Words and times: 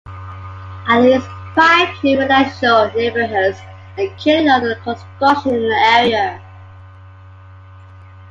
At 0.87 1.01
least 1.03 1.27
five 1.53 2.03
new 2.03 2.17
residential 2.17 2.89
neighborhoods 2.95 3.59
are 3.99 4.07
currently 4.17 4.47
under 4.49 4.73
construction 4.83 5.53
in 5.53 5.61
the 5.61 5.85
area. 5.89 6.41